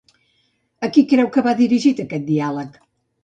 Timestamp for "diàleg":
2.31-2.81